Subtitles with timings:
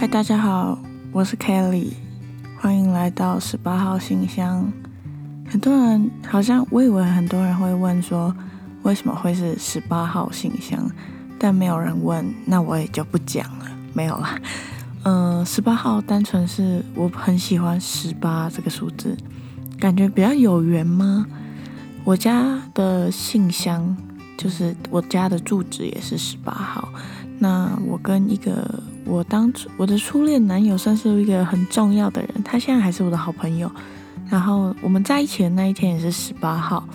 [0.00, 0.78] 嗨，大家好，
[1.12, 1.92] 我是 Kelly，
[2.58, 4.72] 欢迎来到十八号信箱。
[5.46, 8.34] 很多人好像我以为很多人会问说，
[8.82, 10.90] 为什么会是十八号信箱？
[11.38, 13.66] 但没有人问，那我也就不讲了。
[13.92, 14.40] 没有啦，
[15.02, 19.14] 嗯，十八号单纯是我很喜欢十八这个数字，
[19.78, 21.26] 感觉比较有缘吗？
[22.04, 23.94] 我家的信箱
[24.38, 26.88] 就是我家的住址也是十八号。
[27.38, 33.68] 那我跟一个我当初我的初恋男友算是一个很重要的人，他现在还是我的好朋友。
[34.28, 36.88] 然后我们在一起的那一天也是十八号。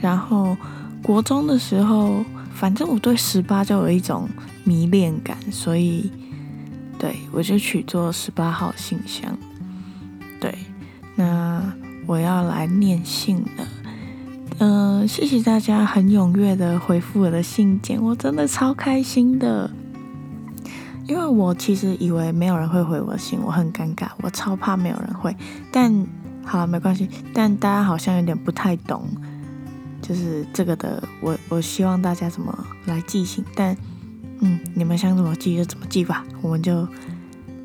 [0.00, 0.56] 然后
[1.02, 4.26] 国中的时候，反正我对十八就有一种
[4.64, 6.10] 迷恋感，所以
[6.98, 9.36] 对我就取做十八号信箱。
[10.40, 10.54] 对，
[11.14, 11.62] 那
[12.06, 13.68] 我要来念信了。
[14.58, 19.70] 嗯，谢谢大家很踊跃的回复我的信件，我真的超开心的。
[21.12, 25.36] 因为我其实以为没有人会回我信，我很尴尬，我超怕没有人回。
[25.70, 26.06] 但
[26.42, 27.06] 好了，没关系。
[27.34, 29.06] 但大家好像有点不太懂，
[30.00, 31.06] 就是这个的。
[31.20, 33.76] 我我希望大家怎么来寄信，但
[34.40, 36.24] 嗯，你们想怎么寄就怎么寄吧。
[36.40, 36.88] 我们就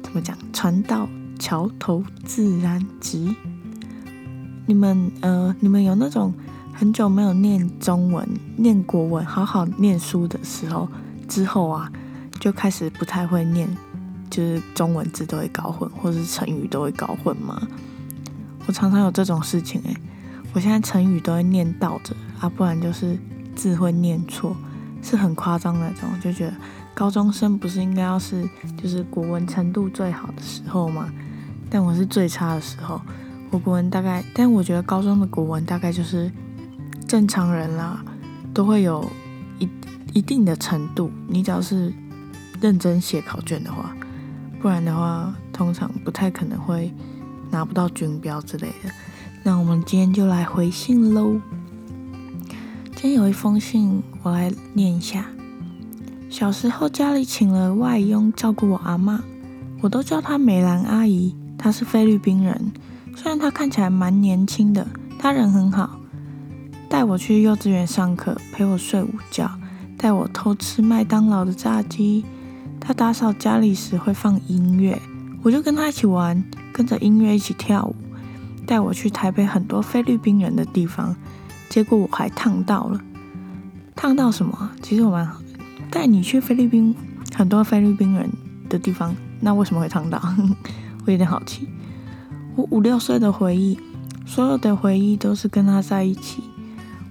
[0.04, 1.08] 怎么讲，船到
[1.40, 3.34] 桥头自然直。
[4.66, 6.34] 你们呃，你们有那种。
[6.74, 10.88] 很久没有念中文、念国文，好好念书的时候，
[11.28, 11.92] 之后啊，
[12.40, 13.68] 就开始不太会念，
[14.30, 17.62] 就是中文字都会搞混，或者是成语都会搞混嘛。
[18.66, 19.96] 我常常有这种事情诶，
[20.54, 23.18] 我现在成语都会念倒着啊，不然就是
[23.56, 24.56] 字会念错，
[25.02, 26.10] 是很夸张那种。
[26.22, 26.54] 就觉得
[26.94, 28.48] 高中生不是应该要是
[28.82, 31.10] 就是国文程度最好的时候吗？
[31.70, 33.02] 但我是最差的时候，
[33.52, 36.32] 我国文大概，但我觉得高中的国文大概就是。
[37.08, 38.04] 正常人啦，
[38.54, 39.10] 都会有
[39.60, 39.70] 一
[40.12, 41.10] 一定的程度。
[41.26, 41.90] 你只要是
[42.60, 43.96] 认真写考卷的话，
[44.62, 46.92] 不然的话，通常不太可能会
[47.52, 48.92] 拿不到军标之类的。
[49.44, 51.40] 那我们今天就来回信喽。
[52.96, 55.26] 今天有一封信，我来念一下。
[56.30, 59.24] 小时候家里请了外佣照顾我阿妈，
[59.82, 61.36] 我都叫她美兰阿姨。
[61.58, 62.72] 她是菲律宾人，
[63.16, 64.86] 虽然她看起来蛮年轻的，
[65.18, 66.00] 她人很好。
[66.90, 69.50] 带我去幼稚园上课，陪我睡午觉，
[69.98, 72.26] 带我偷吃麦当劳的炸鸡。
[72.88, 74.98] 他打扫家里时会放音乐，
[75.44, 77.94] 我就跟他一起玩，跟着音乐一起跳舞。
[78.66, 81.14] 带我去台北很多菲律宾人的地方，
[81.68, 83.02] 结果我还烫到了。
[83.94, 84.72] 烫到什么？
[84.82, 85.30] 其实我蛮
[85.92, 86.96] 带你去菲律宾
[87.36, 88.30] 很多菲律宾人
[88.70, 90.22] 的地方，那为什么会烫到？
[91.06, 91.68] 我有点好奇。
[92.56, 93.78] 我五六岁的回忆，
[94.26, 96.42] 所有的回忆都是跟他在一起。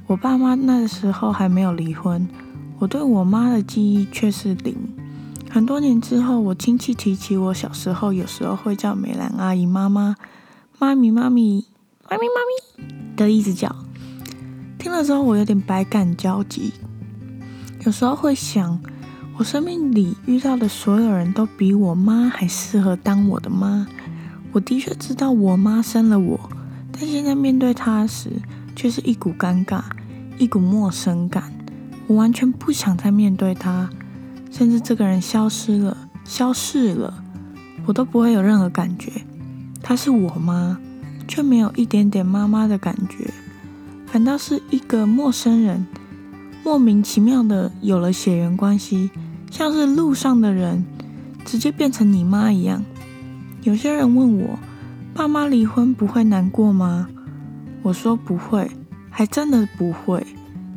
[0.07, 2.27] 我爸妈那时候还没有离婚，
[2.79, 4.75] 我对我妈的记忆却是零。
[5.57, 10.15] 很多年之后，我亲戚提起我小时候，有时候会叫美兰阿姨妈妈、
[10.79, 11.65] 妈咪、妈咪、
[12.11, 13.75] 妈咪、妈咪的一直叫。
[14.79, 16.75] 听了之后，我有点百感交集。
[17.87, 18.79] 有时候会想，
[19.39, 23.87] 我生命里遇到的所有人都比我妈还适合当我的妈。
[24.53, 26.39] 我的确知道我妈生了我，
[26.93, 28.29] 但现在面对她时，
[28.77, 29.81] 却是一股尴尬，
[30.37, 31.51] 一股陌生感。
[32.09, 33.89] 我完全不想再面对她，
[34.57, 35.95] 甚至这个人消失了、
[36.25, 37.23] 消逝了，
[37.85, 39.13] 我都不会有任何感觉。
[39.83, 40.79] 他是我妈，
[41.29, 43.31] 却没有一点点妈妈的感觉，
[44.07, 45.87] 反倒是一个陌生人，
[46.65, 49.11] 莫名其妙的有了血缘关系，
[49.51, 50.87] 像是路上的人
[51.45, 52.83] 直接变成你妈一样。
[53.63, 54.59] 有些人问我，
[55.13, 57.07] 爸妈离婚不会难过吗？
[57.83, 58.71] 我说不会，
[59.11, 60.27] 还真的不会。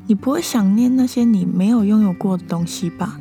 [0.06, 3.18] 你不会想念那些你没有拥有过的东西吧？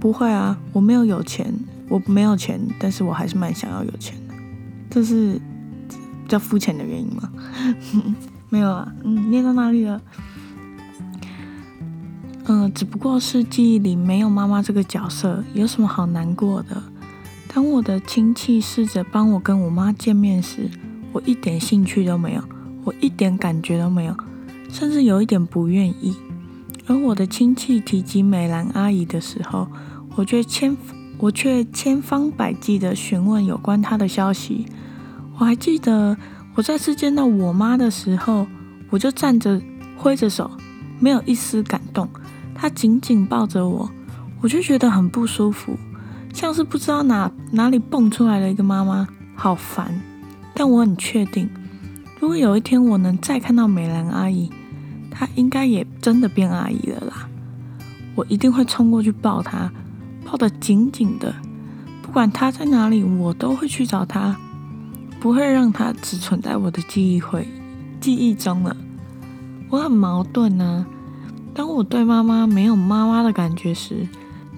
[0.00, 1.54] 不会啊，我没有有钱，
[1.88, 4.34] 我没有钱，但是我还是蛮想要有钱的。
[4.88, 5.34] 这是
[6.24, 7.30] 比较肤浅的原因吗？
[8.48, 10.00] 没有啊，嗯，念到哪里了？
[12.46, 16.82] 嗯，只不过是记忆里没有妈妈这个角色，有什么好难过的？
[17.52, 20.68] 当我的亲戚试着帮我跟我妈见面时，
[21.12, 22.42] 我一点兴趣都没有。
[22.82, 24.16] 我一点感觉都没有，
[24.70, 26.16] 甚至有一点不愿意。
[26.86, 29.68] 而我的亲戚提及美兰阿姨的时候，
[30.20, 30.76] 我却千
[31.16, 34.66] 我却千方百计的询问有关她的消息。
[35.38, 36.14] 我还记得
[36.54, 38.46] 我再次见到我妈的时候，
[38.90, 39.58] 我就站着
[39.96, 40.50] 挥着手，
[40.98, 42.06] 没有一丝感动。
[42.54, 43.90] 她紧紧抱着我，
[44.42, 45.74] 我就觉得很不舒服，
[46.34, 49.98] 像是不知道哪哪里蹦出来的一个妈妈，好烦。
[50.52, 51.48] 但我很确定。
[52.18, 54.50] 如果有一天我能再看到美兰阿姨，
[55.10, 57.26] 她应该也真的变阿姨了啦。
[58.14, 59.72] 我一定会冲过去抱她，
[60.30, 61.34] 抱得紧紧的，
[62.00, 64.36] 不管他在哪里，我都会去找他，
[65.18, 67.48] 不会让他只存在我的记忆会
[68.00, 68.76] 记忆中了。
[69.68, 70.86] 我很矛盾呢。
[71.52, 74.06] 当我对妈妈没有妈妈的感觉时，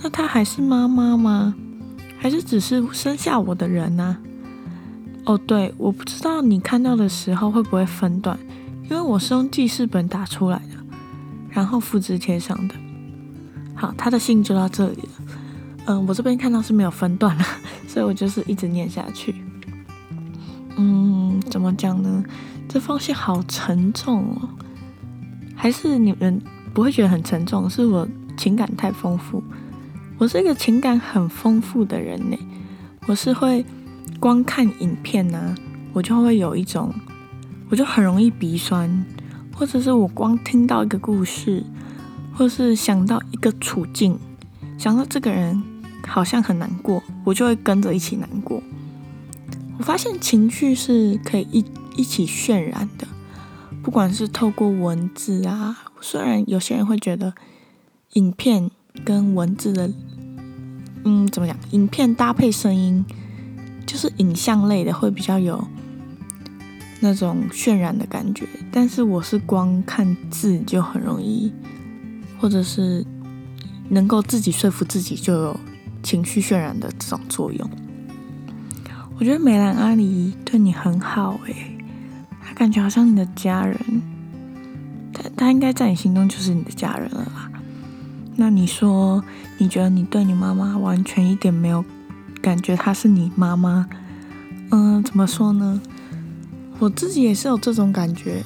[0.02, 1.54] 那她还是妈妈吗？
[2.18, 4.18] 还是只是生下我的人呢？
[5.24, 8.38] 哦，对，我不知道你看到的时候会不会分段，
[8.84, 10.76] 因为我是用记事本打出来的，
[11.48, 12.74] 然后复制贴上的。
[13.74, 15.08] 好，他的信就到这里了。
[15.86, 17.44] 嗯，我这边看到是没有分段了，
[17.88, 19.34] 所以我就是一直念下去。
[20.76, 22.24] 嗯，怎么讲呢？
[22.68, 24.48] 这封信好沉重哦，
[25.54, 26.40] 还是你们
[26.72, 27.68] 不会觉得很沉重？
[27.68, 28.06] 是我
[28.36, 29.42] 情感太丰富，
[30.18, 32.36] 我是一个情感很丰富的人呢。
[33.06, 33.64] 我是会。
[34.20, 35.52] 光看影片呢，
[35.92, 36.94] 我就会有一种，
[37.68, 39.04] 我就很容易鼻酸，
[39.52, 41.64] 或者是我光听到一个故事，
[42.32, 44.16] 或是想到一个处境，
[44.78, 45.60] 想到这个人
[46.06, 48.62] 好像很难过，我就会跟着一起难过。
[49.78, 51.64] 我发现情绪是可以一
[51.96, 53.06] 一起渲染的，
[53.82, 57.34] 不管是透过文字啊，虽然有些人会觉得
[58.14, 58.70] 影片
[59.04, 59.90] 跟文字的，
[61.04, 61.56] 嗯，怎么讲？
[61.70, 63.04] 影片搭配声音。
[63.84, 65.62] 就是影像类的会比较有
[67.00, 71.52] 那种渲染的感觉，但是我是光看字就很容易，
[72.40, 73.04] 或者是
[73.90, 75.60] 能够自己说服自己就有
[76.02, 77.70] 情绪渲染的这种作用。
[79.18, 81.78] 我觉得梅兰阿姨对你很好诶，
[82.44, 83.78] 她感觉好像你的家人，
[85.12, 87.50] 她她应该在你心中就是你的家人了啦。
[88.34, 89.22] 那你说
[89.58, 91.84] 你觉得你对你妈妈完全一点没有？
[92.40, 93.88] 感觉她是你妈妈，
[94.72, 95.80] 嗯，怎么说呢？
[96.80, 98.42] 我自己也是有这种感觉，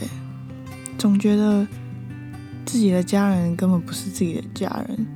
[0.99, 1.67] 总觉得
[2.67, 5.07] 自己的家人根本不是自己的家人。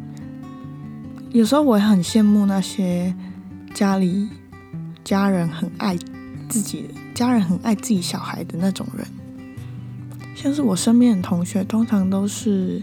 [1.33, 3.15] 有时候我也很羡慕那些
[3.73, 4.29] 家里
[5.05, 5.97] 家人很爱
[6.49, 9.07] 自己家人很爱自己小孩的那种人，
[10.35, 12.83] 像是我身边的同学，通常都是，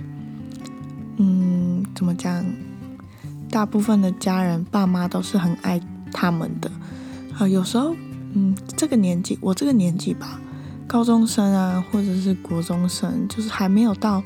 [1.17, 2.45] 嗯，怎么讲？
[3.49, 5.81] 大部分的家人爸妈都是很爱
[6.13, 6.71] 他们的，
[7.38, 7.95] 啊，有时候，
[8.33, 10.39] 嗯，这个年纪，我这个年纪吧，
[10.85, 14.23] 高中生啊，或者是国中生，就是还没有到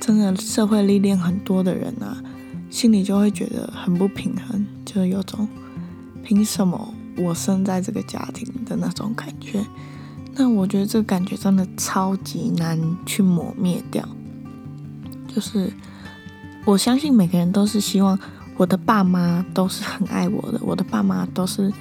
[0.00, 2.22] 真的社会历练很多的人啊，
[2.76, 5.48] 心里就会觉得很不平衡，就有种
[6.22, 9.64] 凭什么我生在这个家庭的那种感觉。
[10.34, 14.06] 那我觉得这个感觉真的超级难去抹灭掉，
[15.26, 15.72] 就是。
[16.66, 18.18] 我相信每个人都是希望
[18.58, 21.72] 我的爸妈都是很爱我的，我的爸妈都是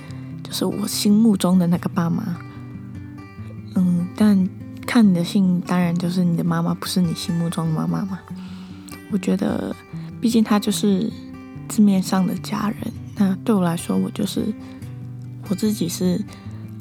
[0.44, 2.38] 就是我心目中的那个爸妈。
[3.74, 4.47] 嗯，但
[4.86, 8.19] 看你的信，当然就是你的妈妈不是你心目中的妈妈嘛。
[9.12, 9.75] 我觉得，
[10.21, 11.12] 毕竟他就是
[11.67, 12.91] 字面上的家人。
[13.15, 14.53] 那对我来说，我就是
[15.50, 16.19] 我自己是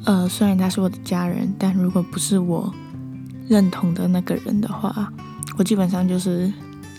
[0.03, 2.73] 呃，虽然他是我的家人，但如果不是我
[3.47, 5.11] 认同的那个人的话，
[5.57, 6.51] 我基本上就是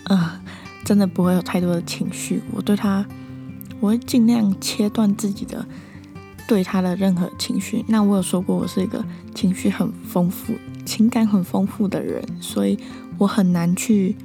[0.05, 0.39] 呃。
[0.85, 3.05] 真的不会有太多的情绪，我对他，
[3.81, 5.65] 我会尽量切断自己的
[6.47, 7.83] 对他的任何情绪。
[7.89, 9.03] 那我有说过，我是一个
[9.35, 10.53] 情绪很丰富、
[10.85, 12.79] 情感很丰富的人，所以
[13.17, 14.15] 我很难去。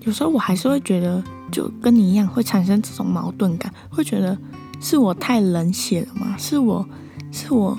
[0.00, 1.22] 有时候我还是会觉得，
[1.52, 4.36] 就跟你一样，会产生这种矛盾感，会觉得
[4.80, 6.34] 是我太冷血了吗？
[6.36, 6.84] 是我
[7.30, 7.78] 是我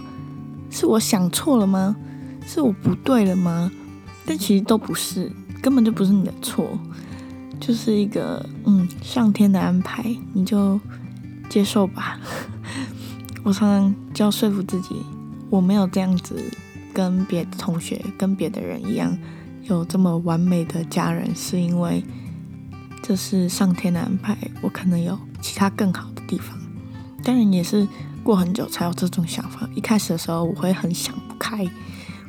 [0.70, 1.96] 是我想错了吗？
[2.46, 3.72] 是我不对了吗？
[4.26, 5.30] 但其实都不是，
[5.62, 6.70] 根本就不是你的错。
[7.60, 10.78] 就是一个嗯，上天的安排，你就
[11.50, 12.20] 接受吧。
[13.44, 14.96] 我常常就要说服自己，
[15.50, 16.36] 我没有这样子
[16.94, 19.18] 跟别的同学、跟别的人一样
[19.64, 22.04] 有这么完美的家人，是因为
[23.04, 24.36] 这是上天的安排。
[24.62, 26.58] 我可能有其他更好的地方，
[27.24, 27.88] 当然也是
[28.24, 29.70] 过很久才有这种想法。
[29.76, 31.70] 一开始的时候，我会很想不开，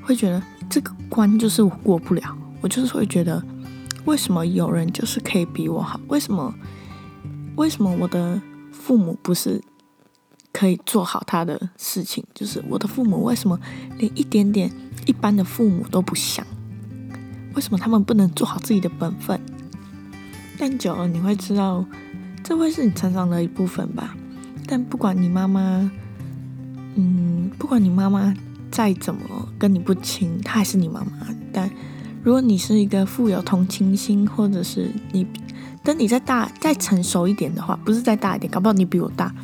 [0.02, 3.42] 会觉得这个关就是我过不了，我就是会觉得。
[4.04, 5.98] 为什么有人就是可以比我好？
[6.08, 6.54] 为什么？
[7.56, 8.38] 为什么我的
[8.70, 9.62] 父母不是
[10.52, 12.22] 可以做好他的事情？
[12.34, 13.58] 就是我的父母为什么
[13.96, 14.70] 连一点点
[15.06, 16.46] 一般的父母都不像？
[17.54, 19.40] 为什么他们不能做好自己的本分？
[20.58, 21.84] 但久了你会知道，
[22.42, 24.16] 这会是你成长的一部分吧。
[24.66, 25.90] 但不管你妈妈，
[26.94, 28.34] 嗯，不管你妈妈
[28.70, 29.20] 再怎么
[29.58, 31.28] 跟你不亲，她还是你妈妈。
[31.52, 31.70] 但
[32.22, 35.26] 如果你是一个富有同情心，或者是你
[35.82, 39.34] 等你再大、再成熟一点的话，不是再大一点，搞不好你比我大，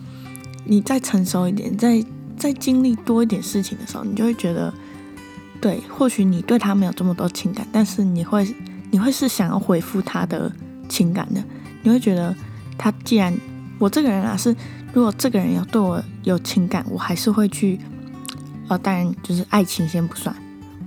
[0.65, 2.03] 你再成熟一点，再
[2.39, 4.73] 再经历多一点事情的时候，你就会觉得，
[5.61, 8.49] 对，或许你对他没有这么多情感，但是你会
[8.91, 10.51] 你会是想要回复他的
[10.91, 11.43] 情感的，
[11.83, 12.35] 你会觉得
[12.77, 13.33] 他既然
[13.79, 14.55] 我这个人啊，是
[14.93, 17.79] 如果这个人有对我有情感，我还是会去，
[18.69, 20.35] 呃，当然就是爱情先不算。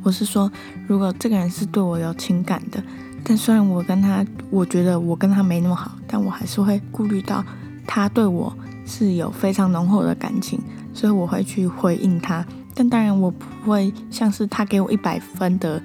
[0.04, 0.52] 我是说，
[0.86, 2.84] 如果这个人是对我有情感的，
[3.24, 7.44] 但虽然我跟他，我觉得我跟他没那么好，但我还是会顾虑到
[7.88, 8.54] 他对我
[8.86, 10.60] 是有非常浓厚的感情，
[10.94, 12.46] 所以我会去回应他。
[12.76, 15.82] 但当然，我不会像是他给我一百分的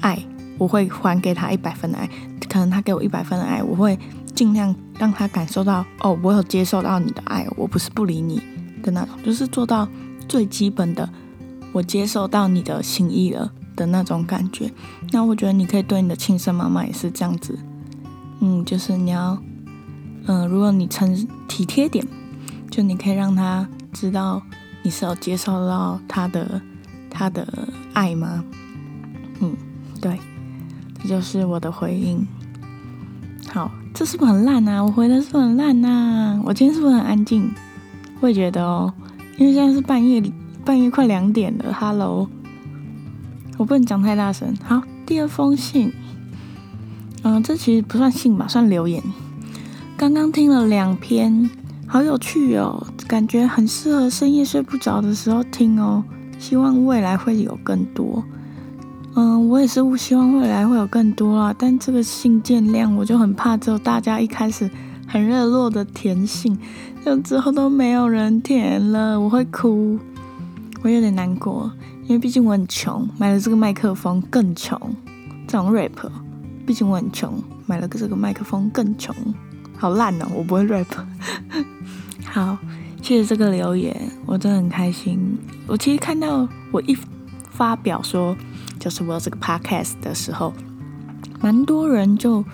[0.00, 0.18] 爱，
[0.58, 2.08] 我会还给他一百分的爱。
[2.52, 3.98] 可能他给我一百分的爱，我会
[4.34, 8.42] 尽量让他感受到，哦，我有接受到你的爱，我不是不理你
[8.82, 9.88] 的那种，就是做到
[10.28, 11.08] 最基本的，
[11.72, 14.70] 我接受到你的心意了的那种感觉。
[15.12, 17.58] 那我觉得你可以对你的亲生妈妈也是这样子，
[18.40, 19.42] 嗯，就是你要，
[20.26, 22.06] 嗯，如果你称体贴点，
[22.70, 24.42] 就你可以让他知道。
[24.84, 26.60] 你是有接受到他的
[27.08, 27.46] 他的
[27.92, 28.44] 爱吗？
[29.38, 29.56] 嗯，
[30.00, 30.18] 对，
[31.00, 32.26] 这就是我的回应。
[33.48, 34.82] 好，这是不是很烂啊？
[34.82, 36.40] 我回的是不是很烂呐？
[36.44, 37.50] 我今天是不是很安静？
[38.20, 38.92] 我也觉得哦，
[39.36, 40.22] 因为现在是半夜，
[40.64, 41.72] 半夜快两点了。
[41.72, 42.28] Hello，
[43.58, 44.56] 我不能讲太大声。
[44.64, 45.92] 好，第二封信，
[47.22, 49.02] 嗯，这其实不算信吧，算留言。
[49.96, 51.50] 刚刚听了两篇。
[51.86, 56.02] 好有趣哦，感觉很适合深夜睡不着的时候听哦。
[56.38, 58.24] 希望未来会有更多。
[59.14, 61.54] 嗯，我也是希望未来会有更多啦。
[61.58, 64.70] 但这个信件量，我就很怕，只有大家一开始
[65.06, 66.58] 很热络的填信，
[67.04, 69.98] 就之后都没有人填了，我会哭，
[70.82, 71.70] 我有点难过。
[72.04, 74.76] 因为毕竟我很穷，买了这个麦克风更穷。
[75.46, 75.92] 这种 rap，
[76.66, 77.34] 毕竟我很穷，
[77.66, 79.14] 买了个这个麦克风更穷。
[79.76, 80.86] 好烂哦，我不会 rap。
[82.24, 82.56] 好，
[83.02, 85.36] 谢谢这个留言，我真的很开心。
[85.66, 86.96] 我其实看到我一
[87.50, 88.34] 发表说，
[88.82, 90.52] 就是我这个 podcast 的时候，
[91.40, 92.44] 蛮多人就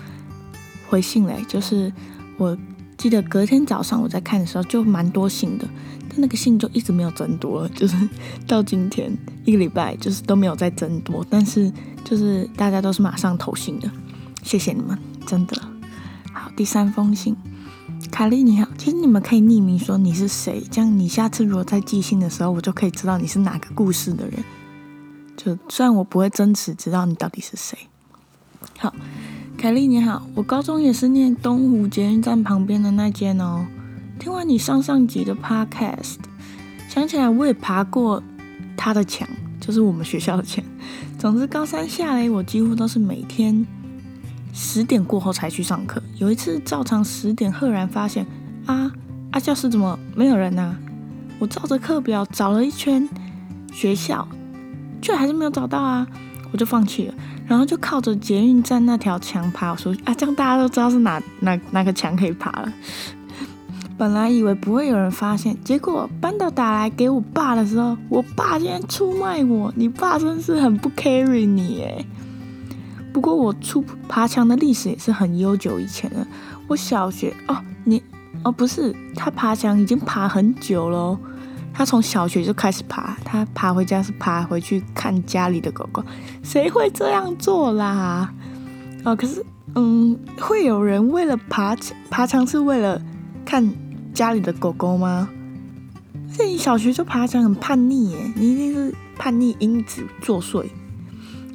[0.87, 1.43] 回信嘞。
[1.47, 1.91] 就是
[2.37, 2.55] 我
[2.99, 5.67] 记得隔天早上我在看的时候，就蛮多信的，
[6.07, 7.97] 但那个信就一直没有增多，就是
[8.45, 9.11] 到今天
[9.43, 11.25] 一个礼拜，就是都没有再增多。
[11.31, 11.73] 但是
[12.05, 13.89] 就是大家都是马上投信的，
[14.43, 14.95] 谢谢你们，
[15.25, 15.59] 真的
[16.31, 16.51] 好。
[16.55, 17.35] 第三封信。
[18.11, 24.43] 凯莉你好，其实你们可以匿名说你是谁，这样你下次如果再寄信的时候，我就可以知道你是哪个故事的人。
[25.69, 27.77] 虽然我不会真实知道你到底是谁。
[28.77, 28.93] 好，
[29.57, 33.65] 凯莉你好，我高中也是念东湖捷运站旁边的那间哦。
[34.19, 36.17] 听完你上上集的 podcast，
[36.89, 38.21] 想起来我也爬过
[38.75, 39.27] 他的墙，
[39.61, 40.63] 就是我们学校的墙。
[41.17, 43.65] 总之高三下来，我几乎都是每天。
[44.51, 46.01] 十点过后才去上课。
[46.17, 48.25] 有一次照常十点，赫然发现
[48.65, 48.91] 啊
[49.31, 50.75] 啊，教室怎么没有人呢？
[51.37, 53.07] 我照着课表找了一圈
[53.71, 54.27] 学校，
[55.01, 56.05] 却还是没有找到啊！
[56.51, 57.13] 我就放弃了，
[57.45, 62.73] 然后就靠着捷运站那条墙爬出去啊，这样大家都知道是哪哪哪个墙可以爬了。
[63.99, 69.71] 本来以为不会有人发现，结果班导打来给我爸的时候，我爸竟然出卖我！
[69.75, 72.05] 你爸真是很不 carry 你耶。
[73.11, 76.25] 不过我出爬墙的历史也是很悠久以前了。
[76.67, 78.01] 我小学哦，你
[78.43, 81.19] 哦不是，他爬墙已经爬很久了。
[81.79, 86.03] 他从小学就开始爬，他爬回家是爬回去看家里的狗狗。
[86.43, 88.29] 谁会这样做啦？
[89.05, 89.41] 哦，可是
[89.75, 91.73] 嗯，会有人为了爬
[92.09, 93.01] 爬墙是为了
[93.45, 93.73] 看
[94.13, 95.29] 家里的狗狗吗？
[96.37, 100.65] 这你小学就爬墙很叛逆耶，你一定是叛逆因子作祟。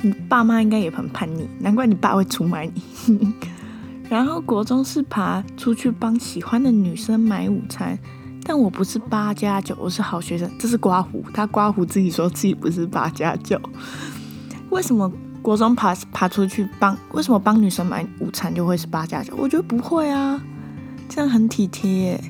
[0.01, 2.67] 你爸妈应该也很叛逆，难怪你爸会出卖
[3.07, 3.35] 你。
[4.09, 7.99] 然后国中是爬出去帮喜欢的女生买午餐，
[8.45, 10.51] 但我不是八加九，我是好学生。
[10.59, 13.59] 这是刮胡，他刮胡自己说自己不是八加九。
[14.69, 15.11] 为什么
[15.41, 16.97] 国中爬爬出去帮？
[17.13, 19.35] 为什么帮女生买午餐就会是八加九？
[19.37, 20.41] 我觉得不会啊，
[21.09, 22.23] 这样很体贴，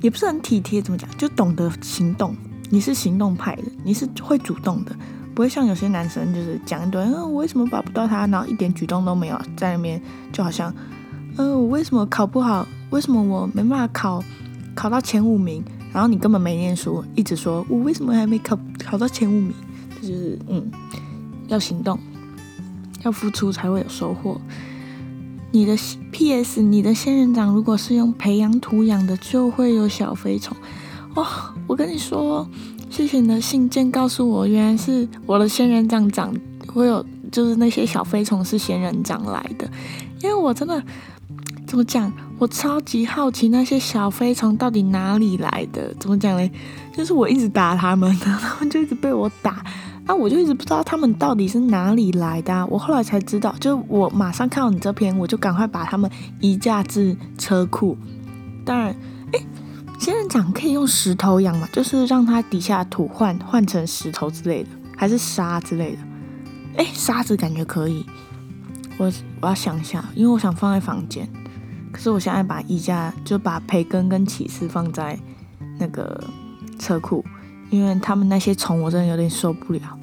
[0.00, 1.08] 也不是很体贴，怎么讲？
[1.18, 2.34] 就懂得行动，
[2.70, 4.96] 你是行动派的，你是会主动的。
[5.34, 10.00] 不会像有些男生就是讲一堆，嗯，我为什么把不到他，然后一点举动都没有，在那边
[10.32, 10.74] 就好像，
[11.36, 12.66] 嗯，我为什么考不好？
[12.90, 14.24] 为什么我没办法考
[14.78, 15.60] 考到前五名？
[15.92, 19.52] 然后你根本没念书，一直说我为什么还没考考到前五名？
[20.00, 20.70] 就是嗯，
[21.48, 21.98] 要行动，
[23.02, 24.40] 要付出才会有收获。
[25.50, 25.76] 你的
[26.12, 26.62] P.S.
[26.62, 30.56] 你的仙人掌如果是用培养土养的，就会有小飞虫。
[31.16, 31.26] 哦，
[31.66, 32.48] 我跟你说。
[32.88, 36.34] 谢谢你的信件，告诉我原来是我的仙人掌长
[36.72, 39.68] 会有，就是那些小飞虫是仙人掌来的。
[40.22, 40.82] 因为我真的
[41.68, 45.94] 怎么讲，我超级好奇那些小飞虫到底哪里来的？
[46.00, 46.50] 怎么讲嘞？
[46.96, 49.62] 就是我一直打他们， 然后他们就一直被我打，
[50.06, 52.66] 那我就一直不知道他们到底是哪里来的。
[52.68, 56.10] 我后来才知道，就我马上看到你这篇，我就赶快把他们
[56.40, 57.98] 移架至车库。
[58.64, 58.96] 当然。
[59.34, 59.38] 哎，
[59.98, 61.68] 仙人掌可以用石头养吗？
[61.70, 65.98] 就是让它底下土换换成石头之类的，还是沙之类的？
[66.78, 68.06] 哎，沙子感觉可以。
[68.96, 71.28] 我我要想一下，因为我想放在房间。
[71.98, 75.18] 可是我现在把衣架就把培根跟起司放在
[75.80, 76.22] 那个
[76.78, 77.24] 车库，
[77.70, 79.98] 因为他们那些虫我真的有点受不了。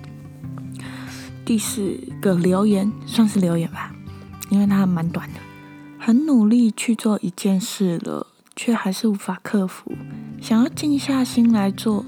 [1.45, 3.95] 第四个留言算是留言吧，
[4.49, 5.39] 因为它蛮短的。
[5.97, 9.93] 很努力去做一件事了，却还是无法克服。
[10.41, 12.05] 想要静下心来做，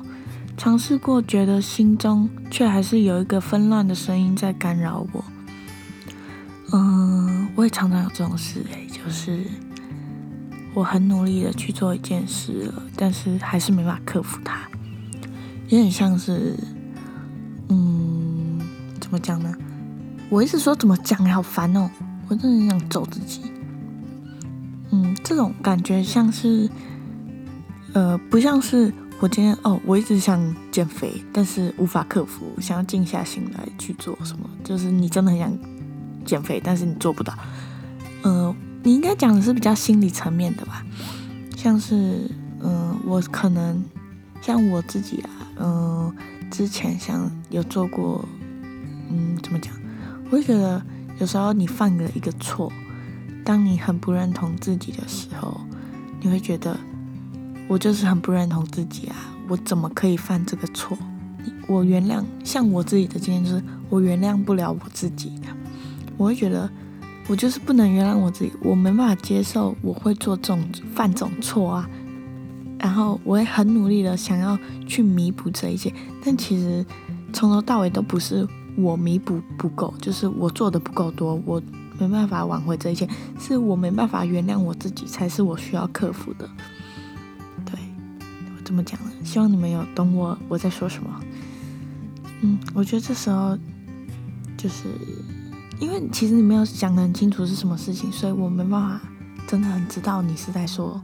[0.57, 5.23] 尝试过，觉得心中却还是有一个纷乱的声音在干扰我。
[6.73, 9.45] 嗯，我也常常有这种事诶，就是
[10.77, 14.59] 我很努力的去做一件事了，但是还是没法克服它，
[15.69, 16.55] 有点像是，
[17.69, 18.61] 嗯，
[18.99, 19.51] 怎么讲呢？
[20.29, 21.89] 我一直说怎么讲，好烦哦！
[22.27, 23.41] 我真的很想揍自己。
[24.91, 26.69] 嗯，这种感觉像是，
[27.93, 35.51] 呃，不像是我今天哦，我一直想减肥，但是无法克服，想要静下心来去做什么，就是你真的很想。
[36.23, 37.33] 减肥，但是你做不到。
[38.87, 40.81] 你应该讲的是比较心理层面的吧？
[41.57, 43.83] 像是，嗯，我可能
[44.41, 45.29] 像我自己啊，
[45.59, 46.15] 嗯，
[46.49, 48.23] 之前想有做过，
[49.09, 49.73] 嗯，怎么讲？
[50.27, 50.81] 我会觉得
[51.19, 52.71] 有时候你犯了一个错，
[53.43, 55.59] 当你很不认同自己的时候，
[56.21, 56.77] 你会觉得
[57.67, 59.17] 我就是很不认同自己啊，
[59.49, 60.97] 我怎么可以犯这个错？
[61.67, 65.33] 我原谅，像我自己的经验是，我原谅不了我自己。
[66.15, 66.71] 我会觉得，
[67.29, 70.63] 我就是不能原谅我自己，我没办法接受我会做这种
[70.95, 71.89] 犯这种错啊。
[72.79, 74.57] 然后我也很努力的想要
[74.87, 75.91] 去弥补这一切，
[76.23, 76.85] 但其实
[77.33, 81.61] 从头到尾都不是我弥补不够，就是我做的不够多，我
[81.99, 83.05] 没办法挽回这一切，
[83.39, 86.47] 是我没办法原谅我自己，才是我需要克服的。
[87.65, 87.77] 对，
[88.55, 91.09] 我这么讲了，希望你们有懂我我在说什么。
[92.41, 93.57] 嗯，我觉得这时候
[94.55, 94.85] 就是。
[95.79, 99.01] 因为其实你没有讲得很清楚是什么事情，所以我没办法
[99.47, 101.01] 真的很知道你是在说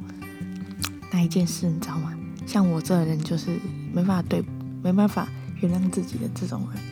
[1.12, 2.14] 哪一件事，你知道吗？
[2.46, 3.60] 像我这人就是
[3.94, 4.44] 没办法对，
[4.84, 5.28] 没办法
[5.62, 6.84] 原谅自己的这种人。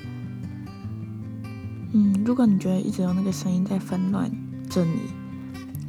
[1.94, 4.32] 嗯，如果你觉得一直有那个声音在纷乱
[4.70, 5.00] 着你，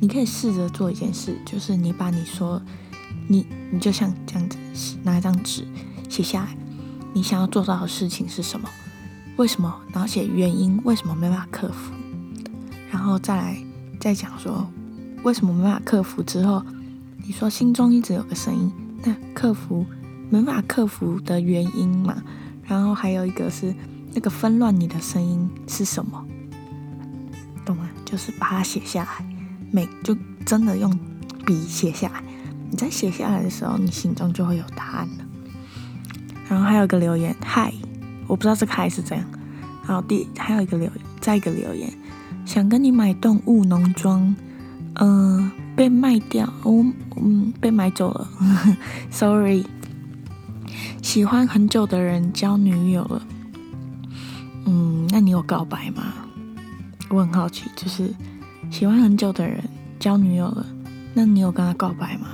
[0.01, 2.61] 你可以试着做一件事，就是你把你说
[3.29, 4.59] 你你就像这样子
[5.05, 5.65] 拿一张纸
[6.09, 6.57] 写下来，
[7.13, 8.69] 你想要做到的事情是什么？
[9.37, 9.75] 为什么？
[9.93, 11.93] 然后写原因，为什么没办法克服？
[12.91, 13.57] 然后再来
[13.99, 14.71] 再讲说
[15.23, 16.63] 为什么没办法克服之后，
[17.25, 19.87] 你说心中一直有个声音，那克服
[20.29, 22.23] 没办法克服的原因嘛？
[22.65, 23.75] 然后还有一个是
[24.15, 26.25] 那个纷乱你的声音是什么？
[27.65, 27.89] 懂吗？
[28.05, 29.25] 就是把它写下来，
[29.71, 30.97] 每就真的用
[31.47, 32.23] 笔写下来。
[32.71, 35.25] 你在写下来的时候，你心中就会有答案了。
[36.49, 37.73] 然后还有个留言，嗨。
[38.33, 39.27] 我不知道这个还是怎样。
[39.85, 40.91] 好第还有一个留
[41.21, 41.93] 再一个留言，
[42.47, 44.35] 想跟你买动物农庄，
[44.95, 46.83] 嗯，被卖掉，我
[47.21, 48.27] 嗯被买走了，
[49.13, 49.67] sorry。
[51.03, 53.23] 喜欢很久的人交女友了，
[54.65, 56.15] 嗯，那你有告白吗？
[57.11, 58.15] 我很好奇，就是
[58.71, 59.63] 喜欢很久的人
[59.99, 60.65] 交女友了，
[61.13, 62.29] 那你有跟他告白吗？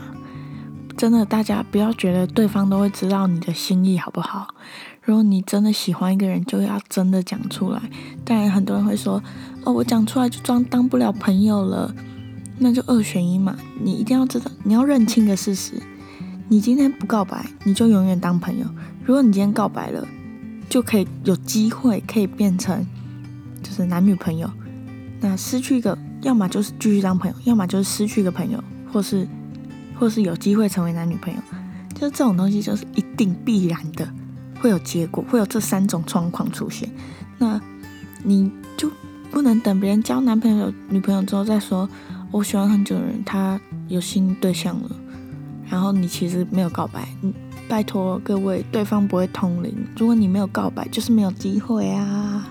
[0.97, 4.55] 真的，大家不要觉得对方都会知道你的心意，好不好？
[5.09, 7.81] 如果你真的喜欢一个人，就要真的讲出来。
[8.27, 9.23] 当然，很多人会说
[9.65, 11.95] ：“哦，我讲出来就装当不了朋友了。”
[12.61, 13.57] 那就二选一嘛。
[13.83, 15.83] 你一定要知道，你要认清个事实：
[16.51, 18.67] 你今天不告白，你就永远当朋友；
[19.03, 20.07] 如果你今天告白了，
[20.69, 22.87] 就可以有机会可以变成
[23.63, 24.51] 就是男女朋友。
[25.23, 29.27] 那失去一个，要么就是继续当朋友，要么就是失去一个朋友，或是
[29.99, 31.41] 或是有机会成为男女朋友。
[31.95, 34.07] 就这种东西，就是一定必然的。
[34.61, 36.91] 会有结果，会有这三种状况出现，
[37.39, 37.61] 那
[38.25, 38.91] 你就
[39.31, 41.89] 不能等别人交男朋友、女朋友之后再说，
[42.31, 44.91] 我喜欢很久的人，他有新对象了，
[45.69, 47.09] 然后你其实没有告白，
[47.69, 52.49] 拜托各位，对方不会通灵，如果你没有告白，就是没有机会啊。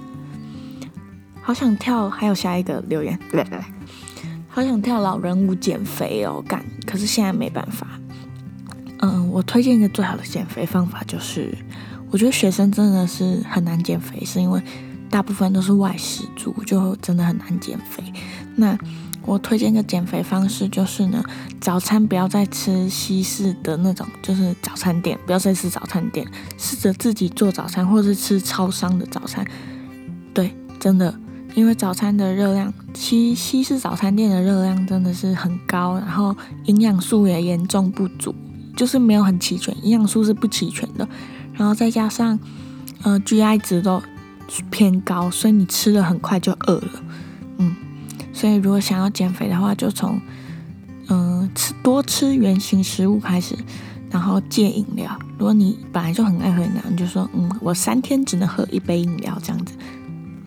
[1.42, 3.66] 好想跳，还有下一个留言，来来来，
[4.48, 7.88] 好想跳老人舞减肥哦，干，可是现在没办法。
[9.00, 11.54] 嗯，我推荐一个最好的减肥方法就是。
[12.12, 14.62] 我觉得学生真的是很难减肥，是因为
[15.10, 18.04] 大部分都是外食族，就真的很难减肥。
[18.56, 18.78] 那
[19.26, 21.22] 我推荐一个减肥方式，就是呢，
[21.60, 26.26] 早餐不要再吃西式的那种，就是早餐店，不要再吃早餐店，
[26.58, 29.46] 试着自己做早餐，或者是吃超商的早餐。
[30.34, 31.14] 对，真的，
[31.56, 36.34] 因为早餐的热量，西西式早餐店的热量真的是很高，然后
[36.66, 38.34] 营养素也严重不足，
[38.78, 41.06] 就是没有很齐全，营养素是不齐全的，
[41.58, 42.40] 然后再加上
[43.04, 44.02] 呃 GI 值都
[44.72, 47.04] 偏高，所以你吃的很快就饿了，
[47.58, 47.76] 嗯，
[48.32, 50.22] 所以如果想要减肥的话，就从
[51.10, 53.58] 嗯吃多吃原形食物开始，
[54.10, 55.18] 然后戒饮料。
[55.38, 59.74] 如果你本来就很爱喝饮料，你就说嗯，我三天只能喝一杯饮料这样子。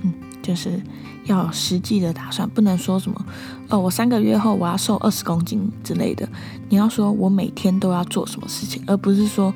[0.02, 0.80] 嗯就是
[1.26, 3.26] 要有实际的打算，不能说什么，
[3.68, 6.26] 哦，我三个月后我要瘦二十公斤之类的。
[6.70, 9.52] 你要说我每天都要做什么事情，而不是说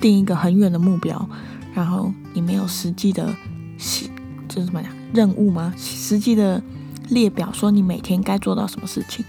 [0.00, 1.28] 定一个很远的目标，
[1.74, 3.34] 然后你没有实际的，
[3.78, 4.06] 是
[4.48, 5.74] 就是怎么讲任务吗？
[5.76, 6.62] 实际的
[7.08, 9.24] 列表说你每天该做到什么事情。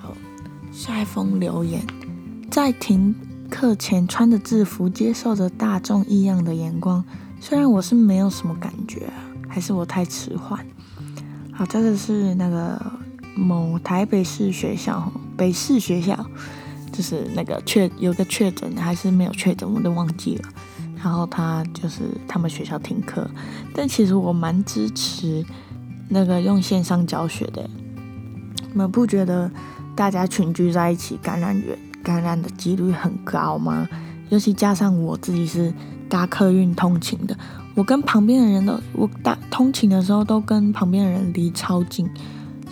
[0.00, 0.12] 好，
[0.72, 1.82] 下一封留言，
[2.50, 3.14] 在停
[3.50, 7.04] 课前穿着制服，接受着大众异样的眼光，
[7.40, 9.08] 虽然我是没有什么感觉。
[9.48, 10.66] 还是我太迟缓。
[11.50, 12.78] 好，这个是那个
[13.34, 16.26] 某台北市学校，北市学校，
[16.96, 20.48] 就是那个确有个确诊还是没有确诊，我都忘记了。
[20.96, 23.28] 然后他就是他们学校停课，
[23.74, 25.44] 但其实我蛮支持
[26.08, 27.68] 那个用线上教学的。
[28.72, 29.50] 你们不觉得
[29.94, 33.86] 大家群聚在一起感染源感染的几率很高吗？
[34.30, 35.72] 尤其加上我自己是
[36.08, 37.36] 搭客运通勤的。
[37.74, 42.08] 我跟旁边的人都，我搭通勤的时候都跟旁边的人离超近，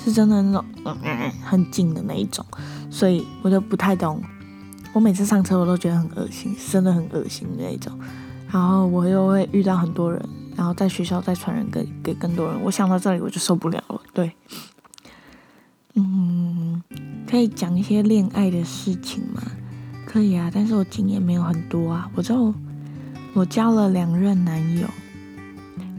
[0.03, 2.45] 是真的那种嗯很近的那一种，
[2.95, 4.23] 所以我就不太懂。
[4.93, 7.99] 我每次上车我都觉得很恶心，真的很恶心那种。
[8.53, 10.23] 然后我又会遇到很多人，
[10.55, 12.63] 然后在学校再传染给给更多人。
[12.63, 14.01] 我想到这里我就受不了了。
[14.13, 14.31] 对，
[15.95, 16.81] 嗯，
[17.29, 19.43] 可以讲一些恋爱的事情吗？
[20.07, 22.55] 可以啊，但是我经验没有很多啊，我就。
[23.37, 24.87] 我交了两任男友，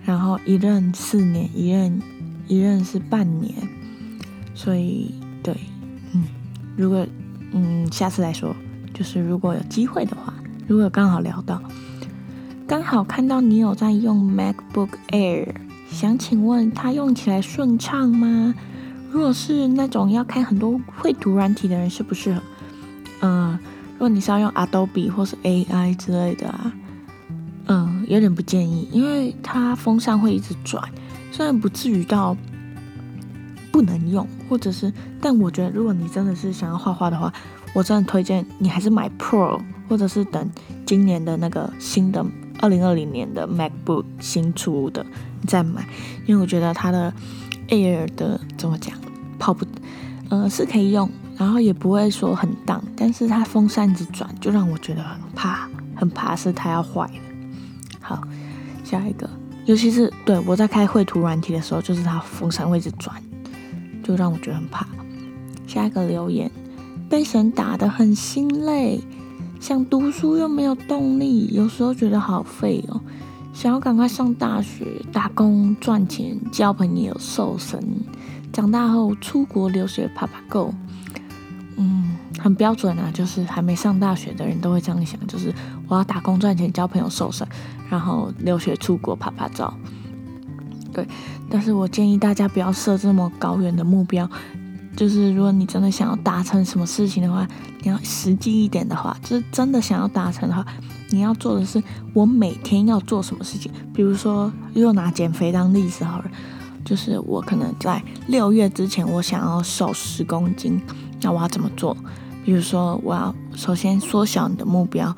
[0.06, 2.02] 然后一任四年，一任
[2.48, 3.54] 一任是半年，
[4.54, 5.54] 所以对，
[6.76, 7.06] 如果
[7.54, 8.56] 嗯下次来说，
[8.94, 10.34] 就是如果有机会的话，
[10.68, 11.62] 如果刚好聊到，
[12.68, 15.54] 刚好看到你有在用 MacBook Air，
[15.90, 18.54] 想请问它用起来顺畅吗？
[19.12, 22.42] 如果是那种要开很多绘图软体的人，适不适合？
[23.22, 23.60] 嗯，
[23.94, 26.74] 如果你是要用 Adobe 或是 AI 之类的啊。
[27.68, 30.84] 嗯，有点不建议，因为它风扇会一直转，
[31.32, 32.38] 虽然不至于到
[33.72, 37.32] 不能用，或者是，但我觉得如果你真的是想要画画的话，
[37.74, 40.50] 我真的推荐你还是买 Pro，或者是等
[40.86, 42.26] 今年的那个新的
[42.60, 45.06] 二零二零年的 MacBook 新出的
[45.42, 45.86] 你再买，
[46.26, 47.14] 因为我觉得它的
[47.70, 48.98] Air 的怎么讲，
[49.38, 49.66] 跑不，
[50.30, 57.10] 呃，是可以用，然后也不会说很荡，但是它风扇一直转，就让我觉得很怕，很怕是它要坏。
[58.00, 58.22] 好，
[58.84, 59.30] 下一个，
[59.66, 63.16] 尤其是对我在开绘图软体的时候，就是它风扇会一直转，
[64.06, 64.86] 就让我觉得很怕。
[65.66, 66.52] 下一个留言，
[67.10, 69.02] 被神打得很心累，
[69.60, 73.02] 想读书又没有动力，有时候觉得好废哦，
[73.52, 77.84] 想要赶快上大学、打工赚钱、交朋友、瘦身，
[78.54, 80.72] 长大后出国留学、爬爬够。
[81.78, 85.52] 嗯，很标准啊，就是还没上大学的人都会这样想，就是
[85.88, 87.46] 我要打工赚钱、交朋友、瘦身，
[87.90, 89.74] 然后留学出国、拍拍照。
[90.94, 91.06] 对，
[91.50, 94.30] 但是我建议大家不要设这么高远的目标，
[94.96, 97.48] 就是如果你真的想要达成什么事情的话，
[97.82, 100.66] 你要实际一点的话，就是真的想要达成的话，
[101.10, 101.82] 你要做的是
[102.14, 103.72] 我每天要做什么事情。
[103.94, 106.26] 比如说，又拿减肥当例子好了，
[106.84, 110.82] 就是我可能在六月之前，我想要瘦十公斤。
[111.22, 111.96] 那我要怎么做？
[112.44, 115.16] 比如说，我要首先缩小你的目标，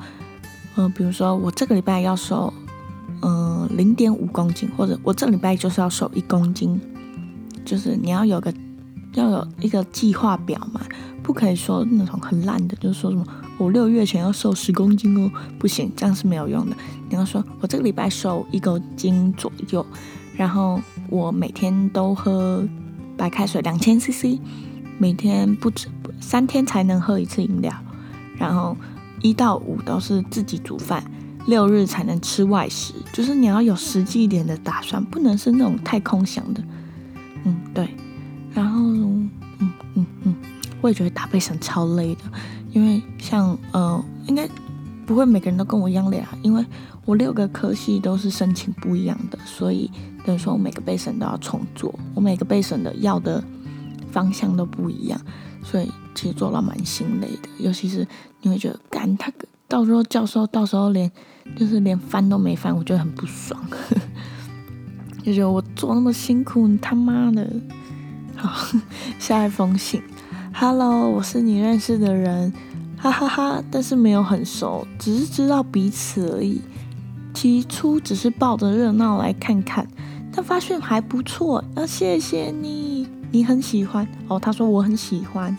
[0.76, 2.52] 呃，比如说我这个礼拜要瘦，
[3.22, 6.80] 嗯，零点五公斤，或者我这礼拜就是要瘦一公斤，
[7.64, 8.52] 就是你要有个
[9.14, 10.80] 要有一个计划表嘛，
[11.22, 13.26] 不可以说那种很烂的，就是说什么
[13.58, 16.76] 我六月前要瘦十公斤哦，不行，这样是没有用的。
[17.08, 19.84] 你要说我这个礼拜瘦一公斤左右，
[20.36, 22.66] 然后我每天都喝
[23.16, 24.38] 白开水两千 CC。
[25.00, 25.86] 每天不止
[26.20, 27.72] 三天才能喝一次饮料，
[28.36, 28.76] 然后
[29.22, 31.04] 一到五都是自己煮饭，
[31.48, 32.94] 六日才能吃外食。
[33.12, 36.62] 就是你要有实际一点的打算，不能是那种太空想的。
[37.42, 37.88] 嗯，对。
[38.54, 39.30] 然后，嗯
[39.94, 40.34] 嗯嗯，
[40.80, 42.20] 我也觉得打背绳超累的，
[42.70, 44.48] 因为像呃，应该
[45.04, 46.64] 不会每个人都跟我一样累啊，因为
[47.04, 49.90] 我六个科系都是申请不一样的，所以
[50.24, 53.42] 等于说我每个背绳都要重做，我每个背绳的要的。
[54.10, 55.20] 方向都不一样，
[55.62, 57.48] 所以其实做到蛮心累的。
[57.58, 58.08] 尤其是
[58.40, 61.10] 你会觉得，干他个到时候教授到时候连
[61.54, 63.60] 就是连翻都没翻，我觉得很不爽。
[65.22, 67.46] 就觉得我做那么辛苦，你他妈的。
[68.34, 68.76] 好，
[69.20, 70.02] 下一封信
[70.54, 72.50] ，Hello，我是你认识的人，
[72.96, 76.62] 哈哈哈，但是没有很熟，只是知道彼此而已。
[77.34, 79.86] 起初只是抱着热闹来看看，
[80.32, 84.40] 但发现还不错，要谢谢你，你很喜欢哦。
[84.40, 85.56] 他说我很喜欢，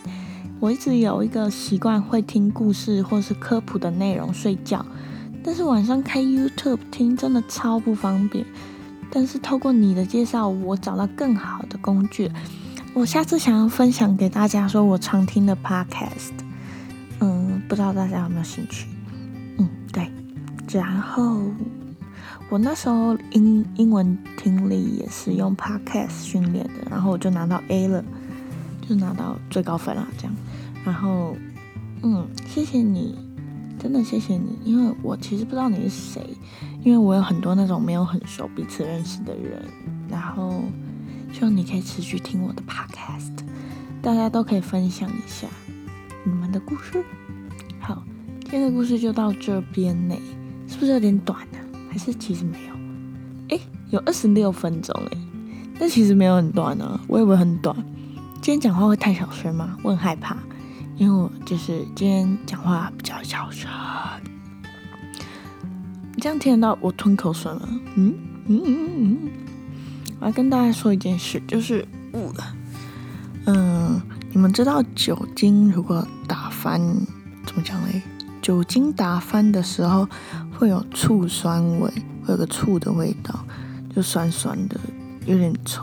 [0.60, 4.84] 我一直有一个习惯会听故事或是科普的内容睡觉，
[5.42, 8.44] 但是晚上开 YouTube 听真的超不方便。
[9.10, 12.30] 但是透过你的介绍，我找到更好的工具。
[12.92, 16.32] 我下次想要分享给大家，说我常听的 Podcast，
[17.20, 18.86] 嗯，不知道大家有没有兴趣？
[19.56, 20.10] 嗯，对。
[20.70, 21.40] 然后
[22.50, 28.04] 我那时候英英文听力也是用 Podcast 训练的，然后我就拿到 A 了，
[28.86, 30.36] 就拿到最高分了，这样。
[30.84, 31.36] 然后，
[32.02, 33.16] 嗯，谢谢你，
[33.78, 36.22] 真的谢谢你，因为我其实不知道你是谁，
[36.82, 39.62] 因为我有很多那种没有很熟、彼此认识的人，
[40.08, 40.62] 然后
[41.32, 43.44] 希望你可以持续听我的 Podcast，
[44.02, 45.46] 大家都可以分享一下
[46.24, 47.04] 你们的故事。
[47.78, 48.02] 好，
[48.42, 50.14] 今天的故事就到这边呢。
[50.66, 51.58] 是不是有点短呢？
[51.90, 53.56] 还是其实没有？
[53.56, 55.18] 哎，有二十六分钟哎，
[55.78, 57.00] 但其实没有很短呢。
[57.08, 57.74] 我以为很短。
[58.40, 59.76] 今天讲话会太小声吗？
[59.82, 60.36] 我很害怕，
[61.00, 63.70] 因为我就是今天讲话比较小声。
[66.14, 67.60] 你这样听得到我吞口水吗？
[67.94, 68.14] 嗯
[68.46, 69.18] 嗯嗯嗯。
[70.20, 71.88] 我要跟大家说一件事，就是
[73.46, 73.98] 嗯，
[74.30, 76.78] 你们知道酒精如果打翻
[77.46, 78.02] 怎么讲嘞？
[78.42, 80.06] 酒精打翻的时候。
[80.58, 81.90] 会有醋酸味，
[82.22, 83.34] 会有个醋的味道，
[83.96, 84.78] 就酸酸的，
[85.24, 85.82] 有点臭。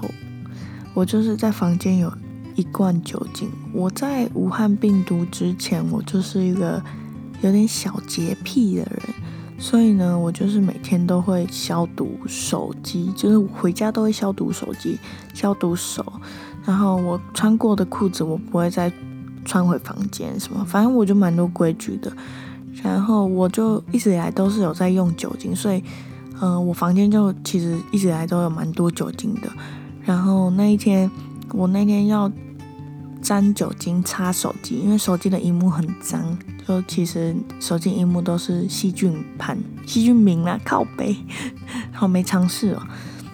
[0.93, 2.13] 我就是在房间有
[2.57, 3.49] 一罐酒精。
[3.71, 6.83] 我在武汉病毒之前，我就是一个
[7.41, 9.01] 有点小洁癖的人，
[9.57, 14.99] 所以呢，我就是每天都会消毒手机，就是回家都会消毒手机、
[15.33, 16.03] 消毒手。
[16.65, 18.91] 然后我穿过的裤子，我不会再
[19.45, 22.11] 穿回房间，什么，反正我就蛮多规矩的。
[22.83, 25.81] 然后我就一直以来都是有在用酒精，所以，
[26.41, 29.49] 嗯，我房间就其实一直以来都有蛮多酒精的。
[30.03, 31.09] 然后那一天，
[31.53, 32.31] 我那天要
[33.27, 41.13] 沾酒精擦手机，因为手机的荧幕很脏，就其实手机荧幕都是细菌盘、细菌名啦，靠背，
[41.91, 42.81] 好没尝试哦。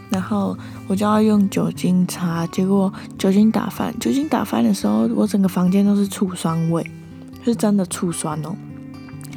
[0.10, 6.90] 然后我就要用酒精擦，结果酒精打翻，酒精打翻的时候，我整个房间都是醋酸味，
[7.46, 8.56] 是真的醋酸哦。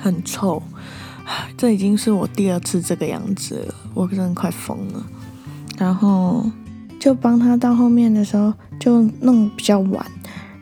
[0.01, 0.63] 很臭，
[1.59, 5.07] 这已经是我第二次这个样子了，我真的快疯了。
[5.77, 6.51] 然后
[6.99, 10.07] 就帮他到后面的时候就弄比较晚，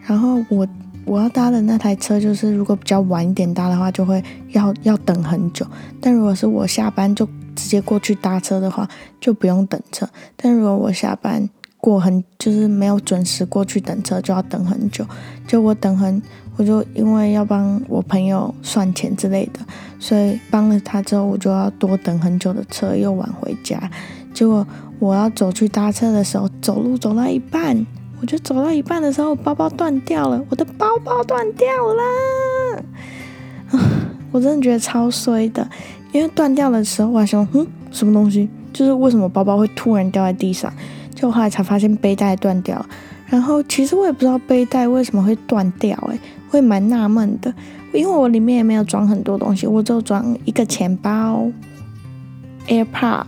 [0.06, 0.66] 然后我
[1.04, 5.66] 我要搭的那台车就是如果比较晚一点搭的话，就会要要等很久。
[6.00, 8.88] 但如果是我下班就直接过去搭车的话，
[9.20, 10.08] 就不用等车。
[10.36, 15.06] 但如果我下班过很就是没有准时过去等车，就要等很久。
[15.46, 16.22] 就我等很。
[16.56, 19.58] 我就因为要帮我朋友算钱之类的，
[19.98, 23.90] 所以帮了他之后，我就要多等很久的车，又晚回家。
[24.32, 24.64] 结果
[25.00, 27.84] 我要走去搭车的时候，走路走到一半，
[28.24, 32.82] 我就走到一半的时候，包包断掉了，我的包包断掉了。
[34.32, 35.68] 我真的觉得超衰的，
[36.10, 38.48] 因为断掉的时候，我还想，嗯，什么东西？
[38.72, 40.72] 就是为什么包包会突然掉在地上？
[41.14, 42.88] 就后来才发现背带断掉了。
[43.26, 47.52] 然后其实我也不知道背带为什么会断掉，诶，会蛮纳闷的，
[47.92, 51.46] 因为我里面也没有装很多东西，我就装一个钱包、
[52.68, 53.26] AirPod、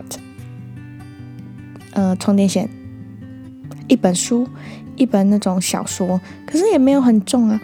[1.93, 2.67] 呃充电线、
[3.87, 4.47] 一本书、
[4.97, 7.61] 一本那种小说，可是也没有很重啊，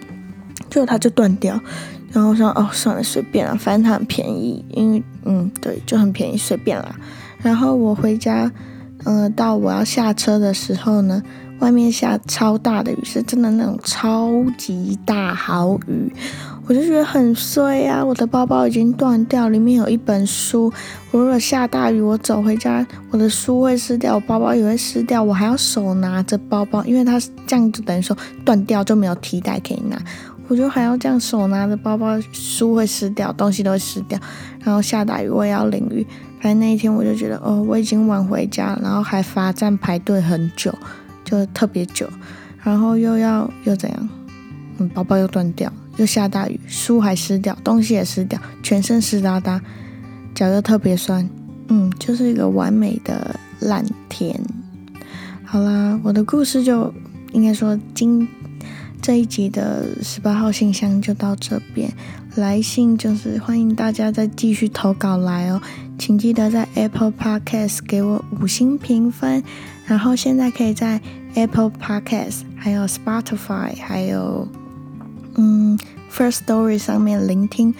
[0.70, 1.60] 最后它就断掉。
[2.12, 6.96] 然后说哦，算了，随便了，反正它很便宜，因为嗯对，就很便宜，随便啦。
[7.42, 8.52] 然后我回家，
[9.04, 11.22] 嗯，到我要下车的时候呢。
[11.60, 16.12] 外面下超大的雨，是真的那种超级大豪雨，
[16.66, 18.04] 我就觉得很衰啊！
[18.04, 20.72] 我的包包已经断掉，里面有一本书，
[21.12, 30.02] 我如果下大雨，我走回家，我的书会湿掉，我包包也会湿掉，我还要手拿着包包，因为它这样就等于说断掉就没有替代可以拿，
[30.48, 34.20] 我就还要这样手拿着包包，书会湿掉，东西都会湿掉，
[34.64, 36.06] 然后下大雨我也要淋雨，
[36.42, 40.74] 反正那一天我就觉得哦，我已经晚回家，然后还罚站排队很久。
[41.26, 42.08] 就特别久，
[42.64, 44.10] 然后又要又怎样？
[44.78, 49.62] 嗯，包包又断掉，又下大雨，书还湿掉，东西也湿掉，全身湿哒哒，
[50.34, 51.28] 脚又特别酸。
[51.70, 54.40] 嗯，就是一个完美的烂天。
[55.46, 56.94] 好啦，我的故事就
[57.32, 58.28] 应该说今
[59.02, 61.92] 这一集的十八号信箱就到这边，
[62.36, 65.62] 来信就是欢迎大家再继续投稿来哦，
[66.00, 69.44] 请记得在 Apple Podcast 给我五星评分，
[69.86, 71.00] 然后现在可以在
[71.36, 74.48] Apple Podcast、还有 Spotify、还有
[75.36, 75.78] 嗯
[76.12, 77.74] First Story 上面聆听。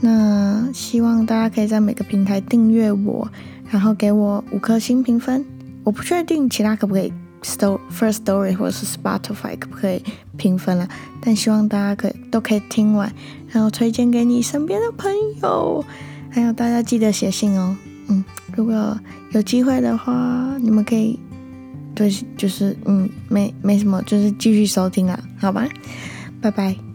[0.00, 3.28] 那希望大家可以在每个平台订阅我，
[3.70, 5.44] 然后给我五颗星评分。
[5.84, 7.12] 我不确定其他可不可以。
[7.40, 10.02] Sto First Story 或者是 Spotify 可不可以
[10.36, 10.88] 评分了？
[11.20, 13.12] 但希望大家可以都可以听完，
[13.48, 15.08] 然后推荐给你身边的朋
[15.40, 15.84] 友，
[16.30, 17.76] 还有大家记得写信哦。
[18.08, 18.24] 嗯，
[18.56, 18.98] 如果
[19.30, 21.16] 有机会的话，你们可以
[21.94, 25.64] 对，就是嗯，没没什么，就是继续收听啊，好吧，
[26.40, 26.87] 拜拜。